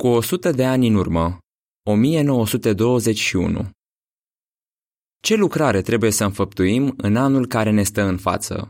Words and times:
Cu 0.00 0.06
100 0.06 0.50
de 0.50 0.64
ani 0.64 0.86
în 0.86 0.94
urmă, 0.94 1.38
1921. 1.82 3.70
Ce 5.20 5.34
lucrare 5.34 5.80
trebuie 5.80 6.10
să 6.10 6.24
înfăptuim 6.24 6.94
în 6.96 7.16
anul 7.16 7.46
care 7.46 7.70
ne 7.70 7.82
stă 7.82 8.02
în 8.02 8.16
față? 8.16 8.68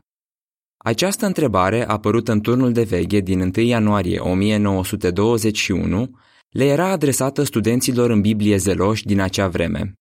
Această 0.85 1.27
întrebare, 1.27 1.89
apărută 1.89 2.33
în 2.33 2.41
turnul 2.41 2.73
de 2.73 2.83
veche 2.83 3.21
din 3.21 3.41
1 3.41 3.67
ianuarie 3.67 4.19
1921, 4.19 6.19
le 6.49 6.65
era 6.65 6.89
adresată 6.89 7.43
studenților 7.43 8.11
în 8.11 8.21
Biblie 8.21 8.57
zeloși 8.57 9.05
din 9.05 9.21
acea 9.21 9.49
vreme. 9.49 9.93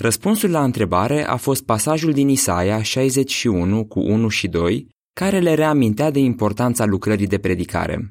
Răspunsul 0.00 0.50
la 0.50 0.64
întrebare 0.64 1.26
a 1.26 1.36
fost 1.36 1.64
pasajul 1.64 2.12
din 2.12 2.28
Isaia 2.28 2.82
61 2.82 3.86
cu 3.86 4.00
1 4.00 4.28
și 4.28 4.48
2, 4.48 4.88
care 5.12 5.38
le 5.38 5.54
reamintea 5.54 6.10
de 6.10 6.18
importanța 6.18 6.84
lucrării 6.84 7.26
de 7.26 7.38
predicare. 7.38 8.10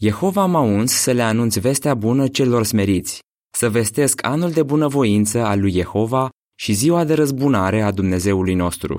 Jehova 0.00 0.46
m-a 0.46 0.60
uns 0.60 0.92
să 0.92 1.12
le 1.12 1.22
anunț 1.22 1.56
vestea 1.56 1.94
bună 1.94 2.28
celor 2.28 2.64
smeriți, 2.64 3.20
să 3.56 3.70
vestesc 3.70 4.24
anul 4.24 4.50
de 4.50 4.62
bunăvoință 4.62 5.44
al 5.44 5.60
lui 5.60 5.72
Jehova 5.72 6.28
și 6.58 6.72
ziua 6.72 7.04
de 7.04 7.14
răzbunare 7.14 7.82
a 7.82 7.90
Dumnezeului 7.90 8.54
nostru. 8.54 8.96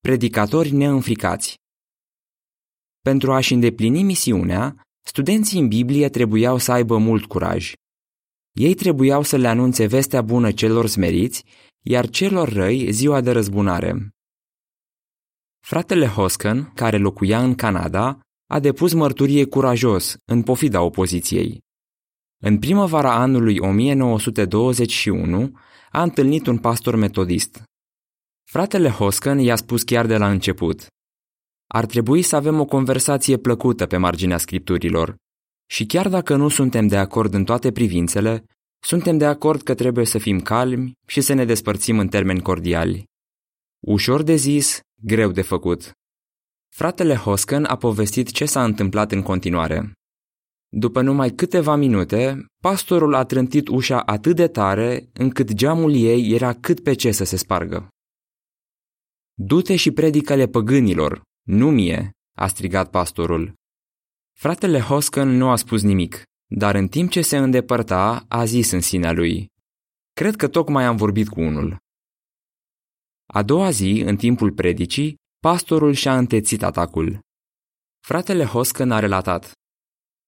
Predicatori 0.00 0.72
neînfricați 0.72 1.54
Pentru 3.00 3.32
a-și 3.32 3.52
îndeplini 3.52 4.02
misiunea, 4.02 4.82
studenții 5.06 5.60
în 5.60 5.68
Biblie 5.68 6.08
trebuiau 6.08 6.58
să 6.58 6.72
aibă 6.72 6.98
mult 6.98 7.24
curaj. 7.24 7.72
Ei 8.52 8.74
trebuiau 8.74 9.22
să 9.22 9.36
le 9.36 9.48
anunțe 9.48 9.86
vestea 9.86 10.22
bună 10.22 10.52
celor 10.52 10.86
smeriți, 10.86 11.44
iar 11.84 12.08
celor 12.08 12.48
răi 12.48 12.92
ziua 12.92 13.20
de 13.20 13.30
răzbunare. 13.30 14.08
Fratele 15.66 16.06
Hosken, 16.06 16.72
care 16.74 16.96
locuia 16.96 17.42
în 17.42 17.54
Canada, 17.54 18.20
a 18.50 18.58
depus 18.58 18.92
mărturie 18.92 19.44
curajos, 19.44 20.16
în 20.24 20.42
pofida 20.42 20.82
opoziției. 20.82 21.60
În 22.42 22.58
primăvara 22.58 23.14
anului 23.14 23.58
1921 23.58 25.58
a 25.90 26.02
întâlnit 26.02 26.46
un 26.46 26.58
pastor 26.58 26.94
metodist. 26.94 27.62
Fratele 28.50 28.88
Hosken 28.88 29.38
i-a 29.38 29.56
spus 29.56 29.82
chiar 29.82 30.06
de 30.06 30.16
la 30.16 30.30
început. 30.30 30.86
Ar 31.66 31.86
trebui 31.86 32.22
să 32.22 32.36
avem 32.36 32.60
o 32.60 32.64
conversație 32.64 33.36
plăcută 33.36 33.86
pe 33.86 33.96
marginea 33.96 34.38
scripturilor. 34.38 35.16
Și 35.70 35.86
chiar 35.86 36.08
dacă 36.08 36.36
nu 36.36 36.48
suntem 36.48 36.86
de 36.86 36.96
acord 36.96 37.34
în 37.34 37.44
toate 37.44 37.72
privințele, 37.72 38.44
suntem 38.84 39.18
de 39.18 39.24
acord 39.24 39.62
că 39.62 39.74
trebuie 39.74 40.04
să 40.04 40.18
fim 40.18 40.40
calmi 40.40 40.92
și 41.06 41.20
să 41.20 41.32
ne 41.32 41.44
despărțim 41.44 41.98
în 41.98 42.08
termeni 42.08 42.42
cordiali. 42.42 43.04
Ușor 43.86 44.22
de 44.22 44.34
zis, 44.34 44.80
greu 45.02 45.30
de 45.30 45.42
făcut. 45.42 45.92
Fratele 46.68 47.14
Hosken 47.14 47.64
a 47.64 47.76
povestit 47.76 48.30
ce 48.30 48.44
s-a 48.44 48.64
întâmplat 48.64 49.12
în 49.12 49.22
continuare. 49.22 49.92
După 50.68 51.02
numai 51.02 51.30
câteva 51.30 51.74
minute, 51.74 52.46
pastorul 52.62 53.14
a 53.14 53.24
trântit 53.24 53.68
ușa 53.68 54.00
atât 54.00 54.36
de 54.36 54.48
tare 54.48 55.08
încât 55.12 55.52
geamul 55.52 55.94
ei 55.94 56.32
era 56.32 56.52
cât 56.52 56.82
pe 56.82 56.94
ce 56.94 57.10
să 57.10 57.24
se 57.24 57.36
spargă. 57.36 57.88
Du-te 59.34 59.76
și 59.76 59.90
predică-le 59.90 60.46
păgânilor, 60.46 61.22
nu 61.46 61.70
mie, 61.70 62.10
a 62.36 62.46
strigat 62.46 62.90
pastorul. 62.90 63.54
Fratele 64.36 64.80
Hosken 64.80 65.28
nu 65.28 65.50
a 65.50 65.56
spus 65.56 65.82
nimic, 65.82 66.22
dar 66.50 66.74
în 66.74 66.88
timp 66.88 67.10
ce 67.10 67.22
se 67.22 67.36
îndepărta, 67.36 68.24
a 68.28 68.44
zis 68.44 68.70
în 68.70 68.80
sinea 68.80 69.12
lui. 69.12 69.46
Cred 70.12 70.36
că 70.36 70.48
tocmai 70.48 70.84
am 70.84 70.96
vorbit 70.96 71.28
cu 71.28 71.40
unul. 71.40 71.76
A 73.26 73.42
doua 73.42 73.70
zi, 73.70 74.02
în 74.06 74.16
timpul 74.16 74.52
predicii, 74.52 75.16
pastorul 75.40 75.92
și-a 75.92 76.18
întețit 76.18 76.62
atacul. 76.62 77.18
Fratele 78.06 78.44
Hosken 78.44 78.90
a 78.90 78.98
relatat. 78.98 79.52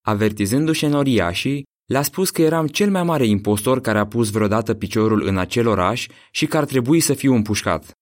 Avertizându-și 0.07 0.85
înoriașii, 0.85 1.65
le-a 1.85 2.03
spus 2.03 2.31
că 2.31 2.43
eram 2.43 2.67
cel 2.67 2.91
mai 2.91 3.03
mare 3.03 3.27
impostor 3.27 3.81
care 3.81 3.99
a 3.99 4.07
pus 4.07 4.31
vreodată 4.31 4.75
piciorul 4.75 5.23
în 5.23 5.39
acel 5.39 5.67
oraș 5.67 6.07
și 6.31 6.47
că 6.47 6.57
ar 6.57 6.65
trebui 6.65 7.01
să 7.01 7.15
fiu 7.15 7.35
împușcat. 7.35 7.93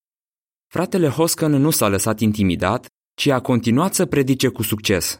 Fratele 0.66 1.08
Hosken 1.08 1.50
nu 1.50 1.70
s-a 1.70 1.88
lăsat 1.88 2.20
intimidat, 2.20 2.86
ci 3.14 3.26
a 3.26 3.40
continuat 3.40 3.94
să 3.94 4.06
predice 4.06 4.48
cu 4.48 4.62
succes. 4.62 5.16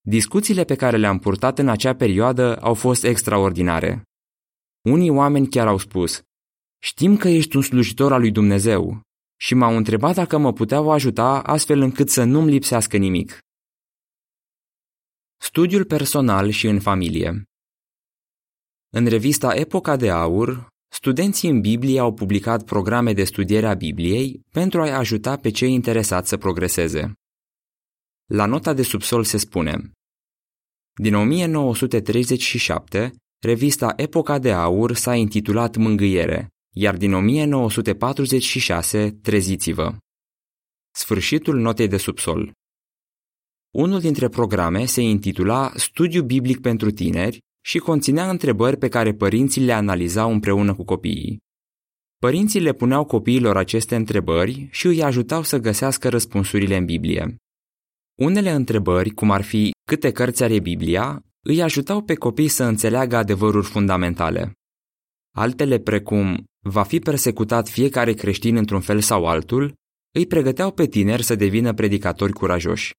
Discuțiile 0.00 0.64
pe 0.64 0.74
care 0.74 0.96
le-am 0.96 1.18
purtat 1.18 1.58
în 1.58 1.68
acea 1.68 1.94
perioadă 1.94 2.56
au 2.56 2.74
fost 2.74 3.04
extraordinare. 3.04 4.02
Unii 4.84 5.10
oameni 5.10 5.48
chiar 5.48 5.66
au 5.66 5.78
spus, 5.78 6.22
știm 6.82 7.16
că 7.16 7.28
ești 7.28 7.56
un 7.56 7.62
slujitor 7.62 8.12
al 8.12 8.20
lui 8.20 8.30
Dumnezeu 8.30 9.03
și 9.36 9.54
m-au 9.54 9.76
întrebat 9.76 10.14
dacă 10.14 10.38
mă 10.38 10.52
puteau 10.52 10.90
ajuta 10.90 11.40
astfel 11.40 11.80
încât 11.80 12.10
să 12.10 12.24
nu-mi 12.24 12.50
lipsească 12.50 12.96
nimic. 12.96 13.38
Studiul 15.40 15.84
personal 15.84 16.50
și 16.50 16.66
în 16.66 16.80
familie 16.80 17.44
În 18.92 19.06
revista 19.06 19.54
Epoca 19.54 19.96
de 19.96 20.10
Aur, 20.10 20.68
studenții 20.92 21.48
în 21.48 21.60
Biblie 21.60 22.00
au 22.00 22.14
publicat 22.14 22.64
programe 22.64 23.12
de 23.12 23.24
studiere 23.24 23.66
a 23.66 23.74
Bibliei 23.74 24.40
pentru 24.50 24.80
a-i 24.80 24.90
ajuta 24.90 25.36
pe 25.36 25.50
cei 25.50 25.72
interesați 25.72 26.28
să 26.28 26.36
progreseze. 26.36 27.12
La 28.30 28.46
nota 28.46 28.72
de 28.72 28.82
subsol 28.82 29.24
se 29.24 29.36
spune 29.36 29.92
Din 31.00 31.14
1937, 31.14 33.12
revista 33.42 33.92
Epoca 33.96 34.38
de 34.38 34.52
Aur 34.52 34.94
s-a 34.94 35.14
intitulat 35.14 35.76
Mângâiere, 35.76 36.48
iar 36.74 36.96
din 36.96 37.12
1946 37.12 39.18
Treziți-vă. 39.22 39.96
Sfârșitul 40.90 41.58
notei 41.58 41.88
de 41.88 41.96
subsol 41.96 42.52
unul 43.74 44.00
dintre 44.00 44.28
programe 44.28 44.84
se 44.84 45.00
intitula 45.00 45.72
Studiu 45.74 46.22
biblic 46.22 46.60
pentru 46.60 46.90
tineri 46.90 47.38
și 47.64 47.78
conținea 47.78 48.30
întrebări 48.30 48.76
pe 48.76 48.88
care 48.88 49.14
părinții 49.14 49.64
le 49.64 49.72
analizau 49.72 50.32
împreună 50.32 50.74
cu 50.74 50.84
copiii. 50.84 51.38
Părinții 52.18 52.60
le 52.60 52.72
puneau 52.72 53.04
copiilor 53.04 53.56
aceste 53.56 53.96
întrebări 53.96 54.68
și 54.70 54.86
îi 54.86 55.02
ajutau 55.02 55.42
să 55.42 55.58
găsească 55.58 56.08
răspunsurile 56.08 56.76
în 56.76 56.84
Biblie. 56.84 57.36
Unele 58.20 58.50
întrebări, 58.50 59.10
cum 59.10 59.30
ar 59.30 59.42
fi 59.42 59.70
câte 59.86 60.12
cărți 60.12 60.42
are 60.42 60.60
Biblia, 60.60 61.22
îi 61.40 61.62
ajutau 61.62 62.02
pe 62.02 62.14
copii 62.14 62.48
să 62.48 62.64
înțeleagă 62.64 63.16
adevăruri 63.16 63.66
fundamentale. 63.66 64.52
Altele, 65.36 65.78
precum 65.78 66.44
va 66.64 66.82
fi 66.82 66.98
persecutat 66.98 67.68
fiecare 67.68 68.12
creștin 68.12 68.56
într-un 68.56 68.80
fel 68.80 69.00
sau 69.00 69.26
altul, 69.26 69.74
îi 70.14 70.26
pregăteau 70.26 70.70
pe 70.70 70.86
tineri 70.86 71.22
să 71.22 71.34
devină 71.34 71.74
predicatori 71.74 72.32
curajoși. 72.32 72.92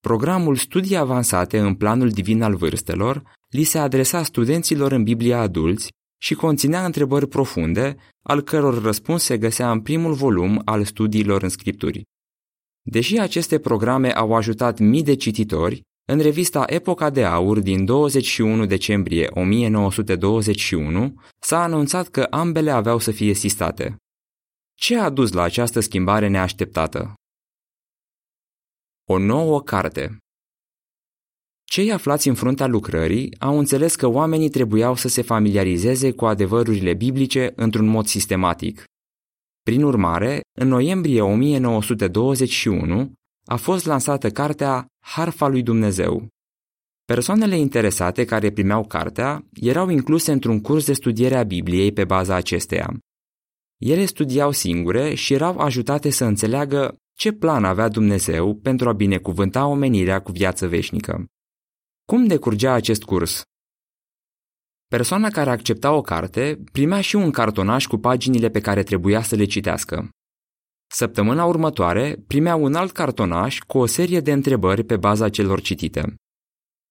Programul 0.00 0.56
Studii 0.56 0.96
avansate 0.96 1.58
în 1.58 1.74
planul 1.74 2.10
divin 2.10 2.42
al 2.42 2.54
vârstelor 2.54 3.22
li 3.48 3.62
se 3.62 3.78
adresa 3.78 4.22
studenților 4.22 4.92
în 4.92 5.02
Biblia 5.02 5.40
adulți 5.40 5.90
și 6.22 6.34
conținea 6.34 6.84
întrebări 6.84 7.28
profunde, 7.28 7.96
al 8.22 8.40
căror 8.40 8.82
răspuns 8.82 9.22
se 9.22 9.38
găsea 9.38 9.70
în 9.70 9.80
primul 9.80 10.12
volum 10.12 10.62
al 10.64 10.84
studiilor 10.84 11.42
în 11.42 11.48
scripturi. 11.48 12.02
Deși 12.82 13.18
aceste 13.18 13.58
programe 13.58 14.12
au 14.12 14.34
ajutat 14.34 14.78
mii 14.78 15.02
de 15.02 15.14
cititori, 15.14 15.82
în 16.08 16.20
revista 16.20 16.64
Epoca 16.66 17.10
de 17.10 17.24
Aur 17.24 17.60
din 17.60 17.84
21 17.84 18.66
decembrie 18.66 19.28
1921 19.30 21.14
s-a 21.38 21.62
anunțat 21.62 22.08
că 22.08 22.26
ambele 22.30 22.70
aveau 22.70 22.98
să 22.98 23.10
fie 23.10 23.32
sistate. 23.32 23.96
Ce 24.78 24.98
a 24.98 25.10
dus 25.10 25.32
la 25.32 25.42
această 25.42 25.80
schimbare 25.80 26.28
neașteptată? 26.28 27.14
O 29.08 29.18
nouă 29.18 29.62
carte 29.62 30.18
Cei 31.64 31.92
aflați 31.92 32.28
în 32.28 32.34
fruntea 32.34 32.66
lucrării 32.66 33.36
au 33.40 33.58
înțeles 33.58 33.94
că 33.94 34.06
oamenii 34.06 34.48
trebuiau 34.48 34.94
să 34.94 35.08
se 35.08 35.22
familiarizeze 35.22 36.12
cu 36.12 36.26
adevărurile 36.26 36.94
biblice 36.94 37.52
într-un 37.56 37.86
mod 37.86 38.06
sistematic. 38.06 38.84
Prin 39.62 39.82
urmare, 39.82 40.40
în 40.58 40.68
noiembrie 40.68 41.20
1921 41.20 43.12
a 43.44 43.56
fost 43.56 43.84
lansată 43.86 44.30
cartea 44.30 44.86
Harfa 45.08 45.46
lui 45.46 45.62
Dumnezeu. 45.62 46.28
Persoanele 47.04 47.56
interesate 47.56 48.24
care 48.24 48.50
primeau 48.50 48.86
cartea 48.86 49.44
erau 49.52 49.88
incluse 49.88 50.32
într-un 50.32 50.60
curs 50.60 50.86
de 50.86 50.92
studiere 50.92 51.36
a 51.36 51.42
Bibliei 51.42 51.92
pe 51.92 52.04
baza 52.04 52.34
acesteia. 52.34 52.98
Ele 53.76 54.04
studiau 54.04 54.50
singure 54.50 55.14
și 55.14 55.34
erau 55.34 55.58
ajutate 55.58 56.10
să 56.10 56.24
înțeleagă 56.24 56.96
ce 57.16 57.32
plan 57.32 57.64
avea 57.64 57.88
Dumnezeu 57.88 58.54
pentru 58.54 58.88
a 58.88 58.92
binecuvânta 58.92 59.66
omenirea 59.66 60.20
cu 60.20 60.32
viață 60.32 60.68
veșnică? 60.68 61.24
Cum 62.06 62.26
decurgea 62.26 62.72
acest 62.72 63.02
curs? 63.02 63.42
Persoana 64.88 65.28
care 65.28 65.50
accepta 65.50 65.92
o 65.92 66.00
carte 66.00 66.62
primea 66.72 67.00
și 67.00 67.16
un 67.16 67.30
cartonaș 67.30 67.86
cu 67.86 67.96
paginile 67.96 68.48
pe 68.48 68.60
care 68.60 68.82
trebuia 68.82 69.22
să 69.22 69.34
le 69.34 69.44
citească. 69.44 70.10
Săptămâna 70.86 71.44
următoare 71.44 72.22
primea 72.26 72.54
un 72.54 72.74
alt 72.74 72.92
cartonaș 72.92 73.58
cu 73.58 73.78
o 73.78 73.86
serie 73.86 74.20
de 74.20 74.32
întrebări 74.32 74.84
pe 74.84 74.96
baza 74.96 75.28
celor 75.28 75.60
citite. 75.60 76.14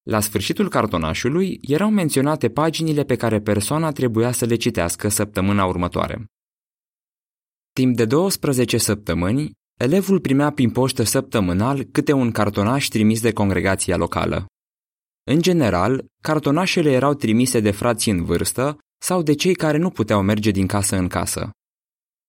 La 0.02 0.20
sfârșitul 0.20 0.68
cartonașului 0.68 1.58
erau 1.62 1.90
menționate 1.90 2.48
paginile 2.48 3.04
pe 3.04 3.16
care 3.16 3.40
persoana 3.40 3.92
trebuia 3.92 4.32
să 4.32 4.44
le 4.44 4.56
citească 4.56 5.08
săptămâna 5.08 5.64
următoare. 5.64 6.24
Timp 7.72 7.96
de 7.96 8.04
12 8.04 8.78
săptămâni, 8.78 9.50
Elevul 9.76 10.20
primea 10.20 10.50
prin 10.50 10.70
poștă 10.70 11.02
săptămânal 11.02 11.82
câte 11.82 12.12
un 12.12 12.30
cartonaș 12.30 12.86
trimis 12.88 13.20
de 13.20 13.32
congregația 13.32 13.96
locală. 13.96 14.46
În 15.30 15.42
general, 15.42 16.04
cartonașele 16.22 16.92
erau 16.92 17.14
trimise 17.14 17.60
de 17.60 17.70
frații 17.70 18.12
în 18.12 18.24
vârstă 18.24 18.78
sau 19.02 19.22
de 19.22 19.34
cei 19.34 19.54
care 19.54 19.78
nu 19.78 19.90
puteau 19.90 20.22
merge 20.22 20.50
din 20.50 20.66
casă 20.66 20.96
în 20.96 21.08
casă. 21.08 21.50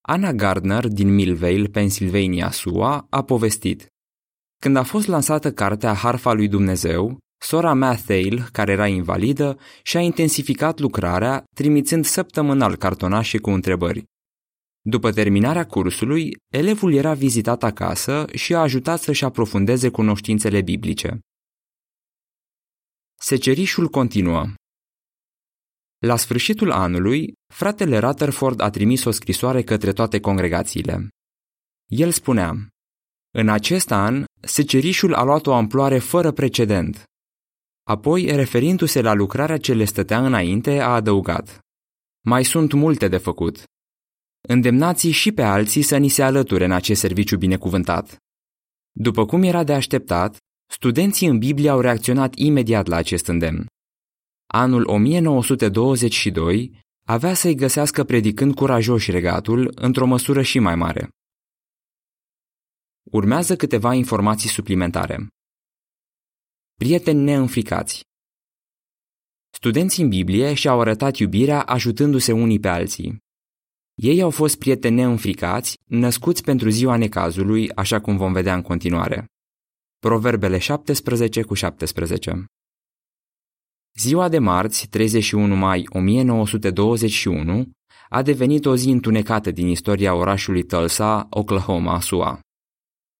Anna 0.09 0.31
Gardner 0.31 0.87
din 0.87 1.13
Millvale, 1.13 1.67
Pennsylvania, 1.67 2.51
SUA, 2.51 3.07
a 3.09 3.23
povestit 3.23 3.87
Când 4.61 4.75
a 4.75 4.83
fost 4.83 5.07
lansată 5.07 5.51
cartea 5.51 5.93
Harfa 5.93 6.33
lui 6.33 6.47
Dumnezeu, 6.47 7.17
sora 7.41 7.73
mea 7.73 7.95
Thale, 7.95 8.47
care 8.51 8.71
era 8.71 8.87
invalidă, 8.87 9.57
și-a 9.83 9.99
intensificat 9.99 10.79
lucrarea, 10.79 11.43
trimițând 11.55 12.05
săptămânal 12.05 12.75
cartonașe 12.75 13.37
cu 13.37 13.49
întrebări. 13.49 14.03
După 14.81 15.11
terminarea 15.11 15.65
cursului, 15.65 16.37
elevul 16.53 16.93
era 16.93 17.13
vizitat 17.13 17.63
acasă 17.63 18.25
și 18.33 18.53
a 18.53 18.59
ajutat 18.59 18.99
să-și 18.99 19.23
aprofundeze 19.23 19.89
cunoștințele 19.89 20.61
biblice. 20.61 21.19
Secerișul 23.19 23.87
continuă. 23.87 24.45
La 26.05 26.15
sfârșitul 26.15 26.71
anului, 26.71 27.33
fratele 27.53 27.97
Rutherford 27.97 28.61
a 28.61 28.69
trimis 28.69 29.03
o 29.03 29.11
scrisoare 29.11 29.63
către 29.63 29.93
toate 29.93 30.19
congregațiile. 30.19 31.07
El 31.85 32.11
spunea, 32.11 32.67
În 33.35 33.49
acest 33.49 33.91
an, 33.91 34.23
secerișul 34.41 35.13
a 35.13 35.23
luat 35.23 35.45
o 35.45 35.53
amploare 35.53 35.99
fără 35.99 36.31
precedent. 36.31 37.03
Apoi, 37.83 38.35
referindu-se 38.35 39.01
la 39.01 39.13
lucrarea 39.13 39.57
ce 39.57 39.73
le 39.73 39.83
stătea 39.83 40.25
înainte, 40.25 40.79
a 40.79 40.93
adăugat, 40.93 41.59
Mai 42.25 42.45
sunt 42.45 42.73
multe 42.73 43.07
de 43.07 43.17
făcut. 43.17 43.63
Îndemnați 44.47 45.07
și 45.07 45.31
pe 45.31 45.41
alții 45.41 45.81
să 45.81 45.97
ni 45.97 46.07
se 46.07 46.23
alăture 46.23 46.65
în 46.65 46.71
acest 46.71 46.99
serviciu 46.99 47.37
binecuvântat. 47.37 48.17
După 48.91 49.25
cum 49.25 49.43
era 49.43 49.63
de 49.63 49.73
așteptat, 49.73 50.37
studenții 50.71 51.27
în 51.27 51.37
Biblie 51.37 51.69
au 51.69 51.79
reacționat 51.79 52.35
imediat 52.35 52.87
la 52.87 52.95
acest 52.95 53.27
îndemn. 53.27 53.65
Anul 54.47 54.87
1922 54.87 56.79
avea 57.05 57.33
să-i 57.33 57.55
găsească 57.55 58.03
predicând 58.03 58.55
curajoși 58.55 59.11
regatul 59.11 59.71
într-o 59.75 60.05
măsură 60.05 60.41
și 60.41 60.59
mai 60.59 60.75
mare. 60.75 61.09
Urmează 63.11 63.55
câteva 63.55 63.93
informații 63.93 64.49
suplimentare. 64.49 65.27
Prieteni 66.73 67.23
neînfricați 67.23 68.01
Studenții 69.49 70.03
în 70.03 70.09
Biblie 70.09 70.53
și-au 70.53 70.81
arătat 70.81 71.17
iubirea 71.17 71.61
ajutându-se 71.61 72.31
unii 72.31 72.59
pe 72.59 72.67
alții. 72.67 73.17
Ei 73.95 74.21
au 74.21 74.29
fost 74.29 74.57
prieteni 74.57 74.95
neînfricați, 74.95 75.75
născuți 75.85 76.43
pentru 76.43 76.69
ziua 76.69 76.97
necazului, 76.97 77.71
așa 77.71 78.01
cum 78.01 78.17
vom 78.17 78.33
vedea 78.33 78.53
în 78.53 78.61
continuare. 78.61 79.25
Proverbele 79.99 80.57
17 80.57 81.41
cu 81.41 81.53
17 81.53 82.45
Ziua 83.99 84.29
de 84.29 84.39
marți, 84.39 84.87
31 84.87 85.55
mai 85.55 85.85
1921, 85.89 87.71
a 88.09 88.21
devenit 88.21 88.65
o 88.65 88.75
zi 88.75 88.89
întunecată 88.89 89.51
din 89.51 89.67
istoria 89.67 90.13
orașului 90.13 90.63
Tulsa, 90.63 91.27
Oklahoma, 91.29 91.99
SUA. 91.99 92.39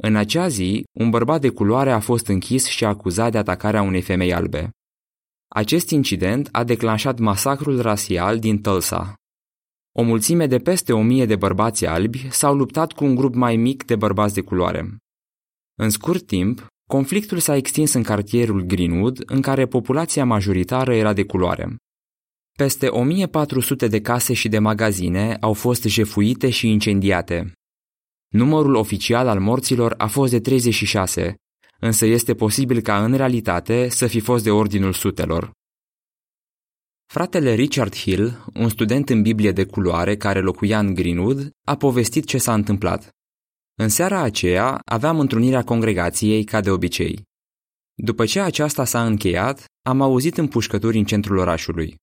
În 0.04 0.16
acea 0.16 0.48
zi, 0.48 0.84
un 1.00 1.10
bărbat 1.10 1.42
de 1.42 1.50
culoare 1.50 1.92
a 1.92 2.00
fost 2.00 2.28
închis 2.28 2.66
și 2.66 2.86
acuzat 2.86 3.32
de 3.32 3.38
atacarea 3.38 3.82
unei 3.82 4.02
femei 4.02 4.34
albe. 4.34 4.70
Acest 5.48 5.90
incident 5.90 6.50
a 6.52 6.64
declanșat 6.64 7.20
masacrul 7.20 7.82
rasial 7.82 8.40
din 8.40 8.62
Tulsa. 8.62 9.14
O 9.92 10.02
mulțime 10.02 10.48
de 10.48 10.58
peste 10.58 10.94
o 10.94 11.02
mie 11.02 11.26
de 11.26 11.36
bărbați 11.36 11.86
albi 11.86 12.28
s-au 12.32 12.56
luptat 12.56 12.92
cu 12.92 13.06
un 13.06 13.16
grup 13.16 13.36
mai 13.36 13.56
mic 13.56 13.86
de 13.86 13.96
bărbați 13.96 14.34
de 14.34 14.42
culoare. 14.42 14.98
În 15.80 15.90
scurt 15.90 16.28
timp, 16.28 16.68
Conflictul 16.88 17.40
s-a 17.40 17.56
extins 17.56 17.94
în 17.94 18.04
cartierul 18.04 18.62
Greenwood, 18.62 19.24
în 19.26 19.42
care 19.42 19.66
populația 19.66 20.26
majoritară 20.26 20.96
era 20.96 21.14
de 21.14 21.24
culoare. 21.24 21.76
Peste 22.58 22.88
1400 22.88 23.88
de 23.88 24.02
case 24.02 24.34
și 24.34 24.50
de 24.50 24.60
magazine 24.60 25.38
au 25.40 25.54
fost 25.54 25.84
jefuite 25.84 26.50
și 26.50 26.68
incendiate. 26.68 27.52
Numărul 28.28 28.76
oficial 28.76 29.28
al 29.28 29.40
morților 29.40 29.94
a 29.98 30.08
fost 30.08 30.32
de 30.32 30.40
36, 30.40 31.36
însă 31.80 32.06
este 32.06 32.34
posibil 32.34 32.82
ca 32.82 33.04
în 33.04 33.14
realitate 33.14 33.90
să 33.90 34.08
fi 34.08 34.20
fost 34.20 34.44
de 34.44 34.52
ordinul 34.52 34.94
sutelor. 34.94 35.52
Fratele 37.06 37.54
Richard 37.54 37.96
Hill, 37.96 38.46
un 38.54 38.70
student 38.70 39.10
în 39.10 39.22
Biblie 39.22 39.52
de 39.52 39.66
culoare 39.66 40.18
care 40.18 40.42
locuia 40.42 40.80
în 40.80 40.94
Greenwood, 40.94 41.50
a 41.66 41.76
povestit 41.76 42.26
ce 42.26 42.38
s-a 42.38 42.54
întâmplat. 42.54 43.17
În 43.80 43.90
seara 43.90 44.22
aceea 44.22 44.80
aveam 44.86 45.20
întrunirea 45.20 45.64
congregației 45.64 46.44
ca 46.44 46.62
de 46.62 46.70
obicei. 46.70 47.22
După 47.94 48.26
ce 48.26 48.40
aceasta 48.40 48.86
s-a 48.86 49.06
încheiat, 49.06 49.66
am 49.82 50.02
auzit 50.02 50.38
împușcături 50.38 50.98
în 50.98 51.04
centrul 51.04 51.38
orașului. 51.38 51.96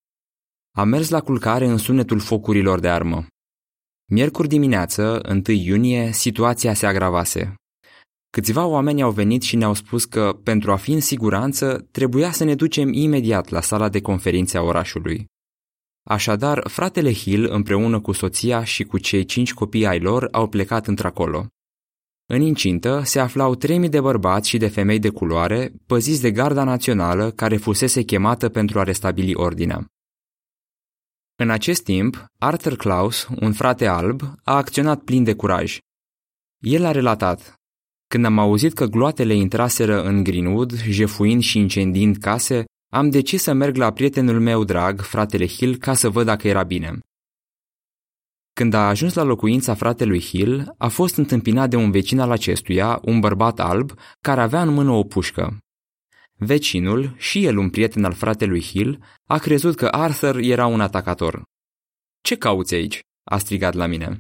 Am 0.77 0.89
mers 0.89 1.09
la 1.09 1.21
culcare 1.21 1.67
în 1.67 1.77
sunetul 1.77 2.21
focurilor 2.21 2.81
de 2.81 2.89
armă. 2.89 3.27
Miercuri 4.11 4.49
dimineață, 4.49 5.21
1 5.29 5.43
iunie, 5.47 6.13
situația 6.13 6.75
se 6.75 6.87
agravase. 6.87 7.55
Câțiva 8.31 8.67
oameni 8.67 9.03
au 9.03 9.11
venit 9.11 9.43
și 9.43 9.57
ne-au 9.57 9.75
spus 9.75 10.05
că, 10.05 10.41
pentru 10.43 10.73
a 10.73 10.77
fi 10.77 10.93
în 10.93 11.01
siguranță, 11.01 11.89
trebuia 11.91 12.33
să 12.33 12.45
ne 12.45 12.55
ducem 12.55 12.93
imediat 12.93 13.49
la 13.49 13.61
sala 13.61 13.89
de 13.89 14.01
conferințe 14.01 14.57
a 14.57 14.63
orașului. 14.63 15.27
Așadar, 16.03 16.69
fratele 16.69 17.13
Hill, 17.13 17.45
împreună 17.51 18.01
cu 18.01 18.13
soția 18.13 18.65
și 18.65 18.85
cu 18.85 18.99
cei 18.99 19.25
cinci 19.25 19.55
copii 19.55 19.87
ai 19.87 20.01
lor, 20.01 20.29
au 20.33 20.49
plecat 20.49 20.87
într-acolo. 20.87 21.49
În 22.27 22.41
incintă 22.41 23.03
se 23.05 23.19
aflau 23.21 23.55
3000 23.55 23.89
de 23.89 24.01
bărbați 24.01 24.49
și 24.49 24.57
de 24.57 24.69
femei 24.69 24.99
de 24.99 25.09
culoare, 25.09 25.73
păziți 25.87 26.21
de 26.21 26.31
garda 26.31 26.65
națională 26.65 27.31
care 27.31 27.57
fusese 27.57 28.03
chemată 28.03 28.49
pentru 28.49 28.79
a 28.79 28.83
restabili 28.83 29.35
ordinea. 29.35 29.87
În 31.37 31.51
acest 31.51 31.83
timp, 31.83 32.25
Arthur 32.39 32.77
Klaus, 32.77 33.29
un 33.41 33.53
frate 33.53 33.87
alb, 33.87 34.23
a 34.43 34.57
acționat 34.57 35.03
plin 35.03 35.25
de 35.25 35.35
curaj. 35.35 35.79
El 36.59 36.85
a 36.85 36.91
relatat, 36.91 37.55
Când 38.07 38.25
am 38.25 38.39
auzit 38.39 38.73
că 38.73 38.87
gloatele 38.87 39.35
intraseră 39.35 40.03
în 40.03 40.23
Greenwood, 40.23 40.83
jefuind 40.83 41.43
și 41.43 41.59
incendiind 41.59 42.17
case, 42.17 42.65
am 42.93 43.11
decis 43.11 43.43
să 43.43 43.53
merg 43.53 43.77
la 43.77 43.93
prietenul 43.93 44.41
meu 44.41 44.65
drag, 44.65 45.01
fratele 45.01 45.47
Hill, 45.47 45.77
ca 45.77 45.95
să 45.95 46.09
văd 46.09 46.27
dacă 46.27 46.49
era 46.49 46.63
bine. 46.63 46.99
Când 48.55 48.75
a 48.75 48.89
ajuns 48.89 49.15
la 49.15 49.23
locuința 49.23 49.75
fratelui 49.75 50.21
Hill, 50.21 50.75
a 50.79 50.89
fost 50.89 51.17
întâmpinat 51.17 51.71
de 51.71 51.77
un 51.77 51.91
vecin 51.91 52.19
al 52.19 52.31
acestuia, 52.31 53.01
un 53.03 53.21
bărbat 53.21 53.61
alb, 53.61 53.93
care 54.21 54.41
avea 54.41 54.63
în 54.63 54.69
mână 54.69 54.91
o 54.91 55.03
pușcă. 55.03 55.59
Vecinul, 56.37 57.15
și 57.17 57.45
el 57.45 57.57
un 57.57 57.71
prieten 57.71 58.05
al 58.05 58.13
fratelui 58.13 58.63
Hill, 58.63 59.05
a 59.29 59.39
crezut 59.39 59.77
că 59.77 59.87
Arthur 59.87 60.37
era 60.37 60.67
un 60.67 60.81
atacator. 60.81 61.43
Ce 62.21 62.37
cauți 62.37 62.75
aici?" 62.75 63.01
a 63.25 63.39
strigat 63.39 63.75
la 63.75 63.87
mine. 63.87 64.19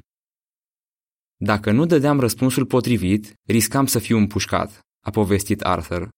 Dacă 1.36 1.70
nu 1.70 1.86
dădeam 1.86 2.20
răspunsul 2.20 2.66
potrivit, 2.66 3.34
riscam 3.46 3.86
să 3.86 3.98
fiu 3.98 4.16
împușcat, 4.16 4.80
a 5.06 5.10
povestit 5.10 5.60
Arthur. 5.60 6.08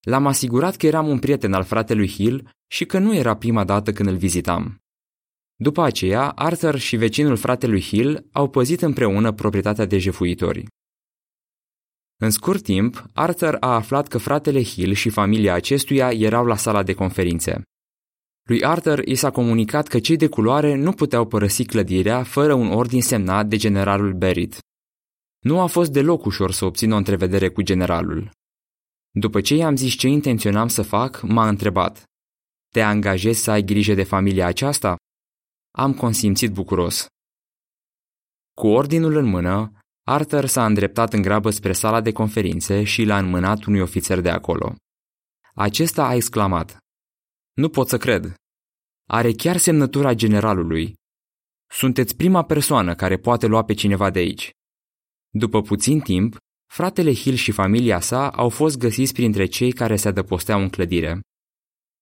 L-am 0.00 0.26
asigurat 0.26 0.76
că 0.76 0.86
eram 0.86 1.08
un 1.08 1.18
prieten 1.18 1.52
al 1.52 1.64
fratelui 1.64 2.08
Hill 2.08 2.50
și 2.66 2.86
că 2.86 2.98
nu 2.98 3.14
era 3.14 3.36
prima 3.36 3.64
dată 3.64 3.92
când 3.92 4.08
îl 4.08 4.16
vizitam. 4.16 4.80
După 5.56 5.82
aceea, 5.82 6.30
Arthur 6.30 6.78
și 6.78 6.96
vecinul 6.96 7.36
fratelui 7.36 7.80
Hill 7.80 8.26
au 8.32 8.48
păzit 8.48 8.82
împreună 8.82 9.32
proprietatea 9.32 9.84
de 9.84 9.98
jefuitori. 9.98 10.66
În 12.16 12.30
scurt 12.30 12.62
timp, 12.62 13.04
Arthur 13.12 13.56
a 13.60 13.74
aflat 13.74 14.08
că 14.08 14.18
fratele 14.18 14.62
Hill 14.62 14.92
și 14.92 15.08
familia 15.08 15.54
acestuia 15.54 16.10
erau 16.12 16.44
la 16.44 16.56
sala 16.56 16.82
de 16.82 16.94
conferințe. 16.94 17.62
Lui 18.42 18.64
Arthur 18.64 18.98
i 18.98 19.14
s-a 19.14 19.30
comunicat 19.30 19.86
că 19.88 19.98
cei 19.98 20.16
de 20.16 20.28
culoare 20.28 20.74
nu 20.74 20.92
puteau 20.92 21.26
părăsi 21.26 21.64
clădirea 21.64 22.22
fără 22.22 22.54
un 22.54 22.72
ordin 22.72 23.02
semnat 23.02 23.46
de 23.46 23.56
generalul 23.56 24.12
Berit. 24.12 24.58
Nu 25.44 25.60
a 25.60 25.66
fost 25.66 25.92
deloc 25.92 26.24
ușor 26.24 26.52
să 26.52 26.64
obțin 26.64 26.92
o 26.92 26.96
întrevedere 26.96 27.48
cu 27.48 27.62
generalul. 27.62 28.30
După 29.10 29.40
ce 29.40 29.54
i-am 29.54 29.76
zis 29.76 29.94
ce 29.94 30.08
intenționam 30.08 30.68
să 30.68 30.82
fac, 30.82 31.20
m-a 31.22 31.48
întrebat. 31.48 32.02
Te 32.72 32.80
angajezi 32.80 33.42
să 33.42 33.50
ai 33.50 33.62
grijă 33.62 33.94
de 33.94 34.02
familia 34.02 34.46
aceasta? 34.46 34.96
Am 35.78 35.94
consimțit 35.94 36.52
bucuros. 36.52 37.06
Cu 38.54 38.66
ordinul 38.66 39.16
în 39.16 39.24
mână, 39.24 39.72
Arthur 40.06 40.46
s-a 40.46 40.66
îndreptat 40.66 41.12
în 41.12 41.22
grabă 41.22 41.50
spre 41.50 41.72
sala 41.72 42.00
de 42.00 42.12
conferințe 42.12 42.84
și 42.84 43.04
l-a 43.04 43.18
înmânat 43.18 43.64
unui 43.64 43.80
ofițer 43.80 44.20
de 44.20 44.30
acolo. 44.30 44.74
Acesta 45.54 46.06
a 46.06 46.14
exclamat. 46.14 46.78
Nu 47.52 47.68
pot 47.68 47.88
să 47.88 47.96
cred. 47.96 48.34
Are 49.08 49.32
chiar 49.32 49.56
semnătura 49.56 50.14
generalului. 50.14 50.94
Sunteți 51.70 52.16
prima 52.16 52.44
persoană 52.44 52.94
care 52.94 53.16
poate 53.16 53.46
lua 53.46 53.64
pe 53.64 53.74
cineva 53.74 54.10
de 54.10 54.18
aici. 54.18 54.50
După 55.30 55.62
puțin 55.62 56.00
timp, 56.00 56.36
fratele 56.72 57.14
Hill 57.14 57.36
și 57.36 57.52
familia 57.52 58.00
sa 58.00 58.30
au 58.30 58.48
fost 58.48 58.78
găsiți 58.78 59.12
printre 59.12 59.46
cei 59.46 59.72
care 59.72 59.96
se 59.96 60.08
adăposteau 60.08 60.60
în 60.60 60.68
clădire. 60.68 61.20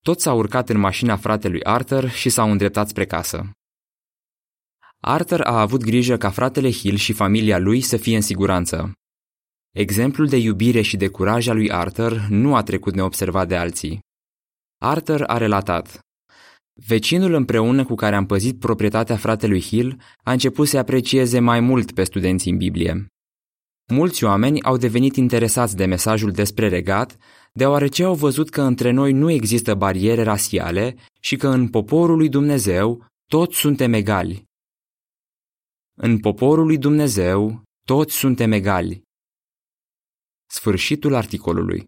Toți 0.03 0.23
s-au 0.23 0.37
urcat 0.37 0.69
în 0.69 0.77
mașina 0.77 1.17
fratelui 1.17 1.63
Arthur 1.63 2.09
și 2.09 2.29
s-au 2.29 2.51
îndreptat 2.51 2.87
spre 2.87 3.05
casă. 3.05 3.49
Arthur 5.07 5.41
a 5.41 5.59
avut 5.59 5.83
grijă 5.83 6.17
ca 6.17 6.29
fratele 6.29 6.71
Hill 6.71 6.95
și 6.95 7.13
familia 7.13 7.57
lui 7.57 7.81
să 7.81 7.97
fie 7.97 8.15
în 8.15 8.21
siguranță. 8.21 8.91
Exemplul 9.75 10.27
de 10.27 10.37
iubire 10.37 10.81
și 10.81 10.97
de 10.97 11.07
curaj 11.07 11.47
al 11.47 11.55
lui 11.55 11.71
Arthur 11.71 12.27
nu 12.29 12.55
a 12.55 12.63
trecut 12.63 12.93
neobservat 12.93 13.47
de 13.47 13.55
alții. 13.55 13.99
Arthur 14.81 15.23
a 15.27 15.37
relatat. 15.37 15.99
Vecinul 16.87 17.33
împreună 17.33 17.85
cu 17.85 17.95
care 17.95 18.15
am 18.15 18.25
păzit 18.25 18.59
proprietatea 18.59 19.15
fratelui 19.15 19.61
Hill 19.61 20.01
a 20.23 20.31
început 20.31 20.67
să 20.67 20.77
aprecieze 20.77 21.39
mai 21.39 21.59
mult 21.59 21.91
pe 21.91 22.03
studenții 22.03 22.51
în 22.51 22.57
Biblie. 22.57 23.07
Mulți 23.93 24.23
oameni 24.23 24.63
au 24.63 24.77
devenit 24.77 25.15
interesați 25.15 25.75
de 25.75 25.85
mesajul 25.85 26.31
despre 26.31 26.67
regat, 26.67 27.17
deoarece 27.53 28.03
au 28.03 28.15
văzut 28.15 28.49
că 28.49 28.61
între 28.61 28.91
noi 28.91 29.11
nu 29.11 29.31
există 29.31 29.75
bariere 29.75 30.23
rasiale 30.23 30.95
și 31.19 31.35
că 31.35 31.47
în 31.47 31.67
poporul 31.67 32.17
lui 32.17 32.29
Dumnezeu 32.29 33.05
toți 33.31 33.57
suntem 33.57 33.93
egali. 33.93 34.45
În 35.97 36.19
poporul 36.19 36.65
lui 36.65 36.77
Dumnezeu 36.77 37.63
toți 37.87 38.15
suntem 38.15 38.51
egali. 38.51 39.01
Sfârșitul 40.49 41.13
articolului. 41.13 41.85